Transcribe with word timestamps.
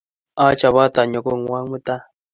Achopot 0.45 0.93
anyo 1.01 1.19
kong'wong' 1.25 1.69
mutai 1.71 2.03